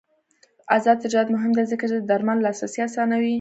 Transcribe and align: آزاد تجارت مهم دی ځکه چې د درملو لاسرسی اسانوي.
آزاد 0.75 0.97
تجارت 1.03 1.29
مهم 1.35 1.51
دی 1.57 1.63
ځکه 1.71 1.85
چې 1.89 1.95
د 1.99 2.03
درملو 2.09 2.43
لاسرسی 2.45 2.79
اسانوي. 2.87 3.29